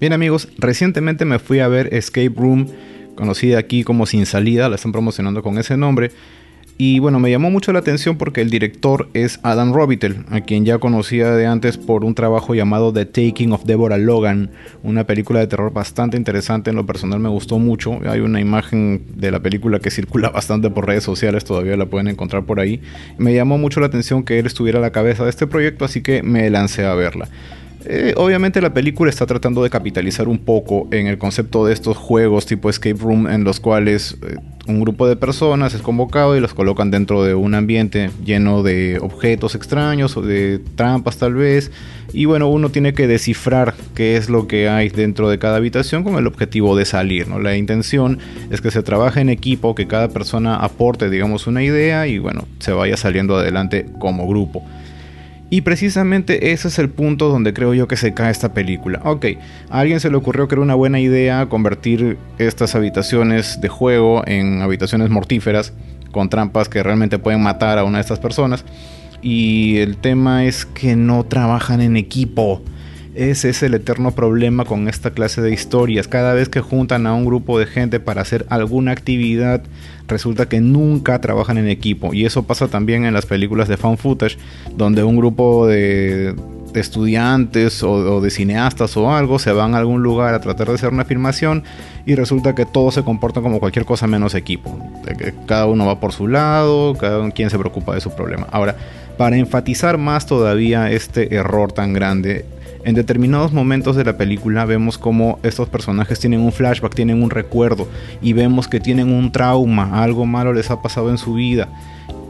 [0.00, 2.68] Bien amigos, recientemente me fui a ver Escape Room,
[3.16, 6.12] conocida aquí como Sin Salida, la están promocionando con ese nombre.
[6.80, 10.64] Y bueno, me llamó mucho la atención porque el director es Adam Robitel, a quien
[10.64, 14.52] ya conocía de antes por un trabajo llamado The Taking of Deborah Logan,
[14.84, 17.98] una película de terror bastante interesante, en lo personal me gustó mucho.
[18.08, 22.06] Hay una imagen de la película que circula bastante por redes sociales, todavía la pueden
[22.06, 22.80] encontrar por ahí.
[23.18, 26.02] Me llamó mucho la atención que él estuviera a la cabeza de este proyecto, así
[26.02, 27.28] que me lancé a verla.
[27.84, 31.96] Eh, obviamente la película está tratando de capitalizar un poco en el concepto de estos
[31.96, 34.34] juegos tipo escape room en los cuales eh,
[34.66, 38.98] un grupo de personas es convocado y los colocan dentro de un ambiente lleno de
[39.00, 41.70] objetos extraños o de trampas tal vez
[42.12, 46.02] y bueno uno tiene que descifrar qué es lo que hay dentro de cada habitación
[46.02, 47.38] con el objetivo de salir ¿no?
[47.38, 48.18] la intención
[48.50, 52.44] es que se trabaje en equipo que cada persona aporte digamos una idea y bueno
[52.58, 54.64] se vaya saliendo adelante como grupo
[55.50, 59.00] y precisamente ese es el punto donde creo yo que se cae esta película.
[59.04, 59.26] Ok,
[59.70, 64.22] a alguien se le ocurrió que era una buena idea convertir estas habitaciones de juego
[64.26, 65.72] en habitaciones mortíferas
[66.10, 68.64] con trampas que realmente pueden matar a una de estas personas.
[69.22, 72.62] Y el tema es que no trabajan en equipo.
[73.18, 76.06] Ese es el eterno problema con esta clase de historias.
[76.06, 79.60] Cada vez que juntan a un grupo de gente para hacer alguna actividad,
[80.06, 82.14] resulta que nunca trabajan en equipo.
[82.14, 84.38] Y eso pasa también en las películas de fan footage,
[84.76, 86.36] donde un grupo de,
[86.74, 90.90] estudiantes o, de cineastas o algo se van a algún lugar a tratar de hacer
[90.90, 91.64] una filmación
[92.06, 94.78] y resulta que todos se comportan como cualquier cosa menos equipo.
[95.46, 98.46] Cada uno va por su lado, cada quien se preocupa de su problema.
[98.52, 98.76] Ahora,
[99.16, 102.44] para enfatizar más todavía este error tan grande,
[102.88, 107.28] en determinados momentos de la película vemos como estos personajes tienen un flashback, tienen un
[107.28, 107.86] recuerdo
[108.22, 111.68] y vemos que tienen un trauma, algo malo les ha pasado en su vida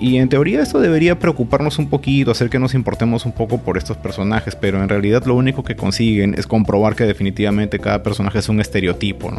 [0.00, 3.76] y en teoría esto debería preocuparnos un poquito, hacer que nos importemos un poco por
[3.76, 8.38] estos personajes, pero en realidad lo único que consiguen es comprobar que definitivamente cada personaje
[8.38, 9.30] es un estereotipo.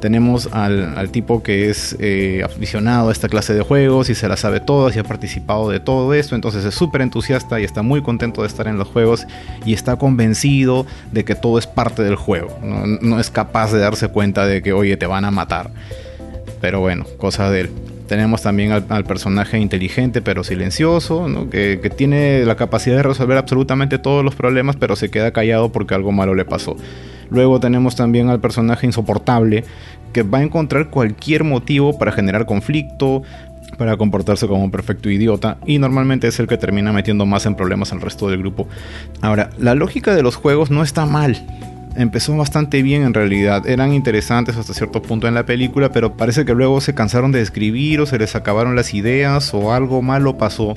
[0.00, 4.36] Tenemos al, tipo que es eh, aficionado a esta clase de juegos y se la
[4.36, 8.02] sabe todas y ha participado de todo esto, entonces es súper entusiasta y está muy
[8.02, 9.26] contento de estar en los juegos
[9.64, 12.58] y está convencido de que todo es parte del juego.
[12.62, 15.70] No, no es capaz de darse cuenta de que, oye, te van a matar.
[16.60, 17.70] Pero bueno, cosa de él.
[18.10, 24.24] Tenemos también al, personaje inteligente pero silencioso, que, tiene la capacidad de resolver absolutamente todos
[24.24, 26.76] los problemas, pero se queda callado porque algo malo le pasó.
[27.30, 29.62] Luego tenemos también al personaje insoportable,
[30.12, 33.22] que va a encontrar cualquier motivo para generar conflicto,
[33.78, 37.54] para comportarse como un perfecto idiota y normalmente es el que termina metiendo más en
[37.54, 38.66] problemas al resto del grupo.
[39.20, 41.40] Ahora, la lógica de los juegos no está mal,
[41.96, 43.66] empezó bastante bien en realidad.
[43.68, 47.40] Eran interesantes hasta cierto punto en la película, pero parece que luego se cansaron de
[47.40, 50.74] escribir o se les acabaron las ideas o algo malo pasó.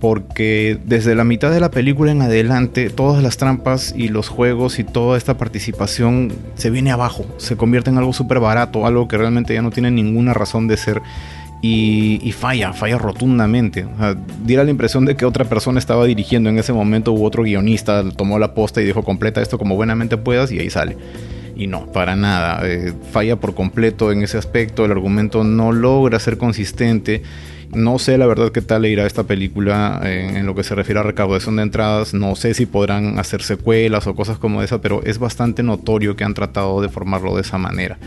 [0.00, 4.78] Porque desde la mitad de la película en adelante, todas las trampas y los juegos
[4.78, 9.18] y toda esta participación se viene abajo, se convierte en algo súper barato, algo que
[9.18, 11.02] realmente ya no tiene ninguna razón de ser
[11.60, 13.86] y, falla, falla rotundamente.
[14.44, 18.08] diera la impresión de que otra persona estaba dirigiendo en ese momento u otro guionista
[18.10, 20.96] tomó la posta y dijo completa esto como buenamente puedas y ahí sale.
[21.56, 22.60] Y no, para nada.
[22.64, 24.84] Eh, falla por completo en ese aspecto.
[24.84, 27.22] El argumento no logra ser consistente.
[27.74, 31.00] No sé la verdad qué tal irá esta película en, en, lo que se refiere
[31.00, 32.14] a recaudación de entradas.
[32.14, 36.22] No sé si podrán hacer secuelas o cosas como esa, pero es bastante notorio que
[36.22, 37.98] han tratado de formarlo de esa manera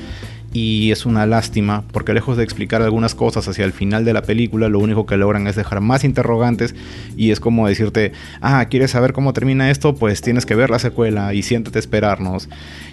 [0.53, 4.21] y es una lástima porque lejos de explicar algunas cosas hacia el final de la
[4.21, 6.75] película, lo único que logran es dejar más interrogantes
[7.15, 9.95] y es como decirte, ah, ¿quieres saber cómo termina esto?
[9.95, 12.49] Pues tienes que ver la secuela y siéntate esperarnos.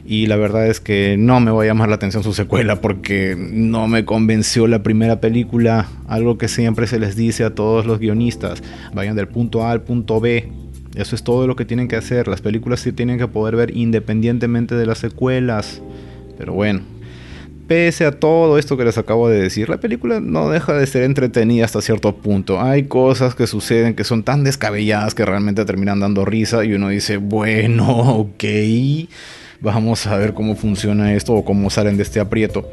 [0.06, 3.36] Y la verdad es que no me va a llamar la atención su secuela porque
[3.36, 7.98] no me convenció la primera película, algo que siempre se les dice a todos los
[7.98, 8.62] guionistas,
[8.94, 10.48] vayan del punto A al punto B.
[10.94, 12.26] Eso es todo lo que tienen que hacer.
[12.28, 15.80] Las películas sí tienen que poder ver independientemente de las secuelas.
[16.38, 16.80] Pero bueno,
[17.68, 21.02] pese a todo esto que les acabo de decir, la película no deja de ser
[21.02, 22.60] entretenida hasta cierto punto.
[22.60, 26.88] Hay cosas que suceden que son tan descabelladas que realmente terminan dando risa y uno
[26.88, 27.86] dice, bueno,
[28.20, 28.44] ok,
[29.60, 32.69] vamos a ver cómo funciona esto o cómo salen de este aprieto.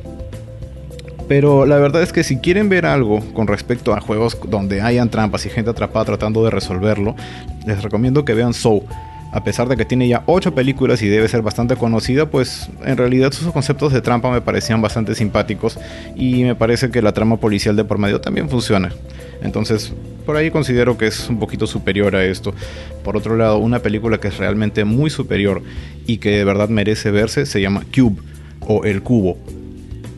[1.28, 5.10] Pero la verdad es que si quieren ver algo con respecto a juegos donde hayan
[5.10, 7.16] trampas y gente atrapada tratando de resolverlo,
[7.66, 8.84] les recomiendo que vean Soul
[9.32, 12.98] a pesar de que tiene ya 8 películas y debe ser bastante conocida, pues en
[12.98, 15.78] realidad sus conceptos de trampa me parecían bastante simpáticos
[16.16, 18.92] y me parece que la trama policial de por medio también funciona.
[19.42, 19.94] Entonces,
[20.26, 22.54] por ahí considero que es un poquito superior a esto.
[23.04, 25.62] Por otro lado, una película que es realmente muy superior
[26.08, 28.22] y que de verdad merece verse se llama Cube
[28.62, 29.38] o El Cubo.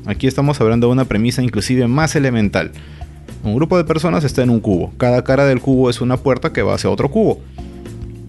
[0.06, 2.72] Aquí estamos hablando de una premisa inclusive más elemental.
[3.44, 4.94] Un grupo de personas está en un cubo.
[4.98, 7.42] Cada cara del cubo es una puerta que va hacia otro cubo.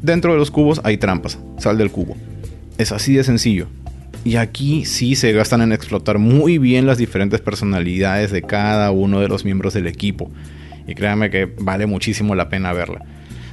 [0.02, 2.16] Dentro de los cubos hay trampas, sal del cubo.
[2.78, 3.66] Es así de sencillo.
[4.24, 9.20] Y aquí sí se gastan en explotar muy bien las diferentes personalidades de cada uno
[9.20, 10.30] de los miembros del equipo.
[10.86, 13.04] Y créanme que vale muchísimo la pena verla.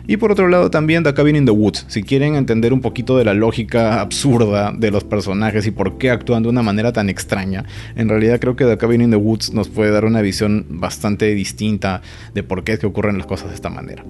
[0.08, 3.18] Y por otro lado también The Cabin in the Woods, si quieren entender un poquito
[3.18, 7.10] de la lógica absurda de los personajes y por qué actúan de una manera tan
[7.10, 7.66] extraña,
[7.96, 11.34] en realidad creo que The Cabin in the Woods nos puede dar una visión bastante
[11.34, 12.04] distinta
[12.36, 14.04] de por qué es que ocurren las cosas de esta manera.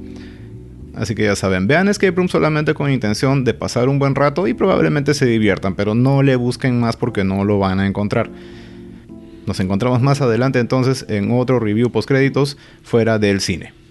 [0.96, 4.48] Así que ya saben, vean Escape Room solamente con intención de pasar un buen rato
[4.48, 8.30] y probablemente se diviertan, pero no le busquen más porque no lo van a encontrar.
[9.46, 13.85] Nos encontramos más adelante entonces en otro review post créditos fuera del cine.